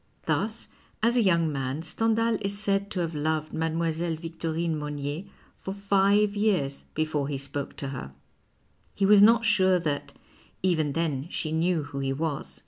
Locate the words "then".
10.93-11.27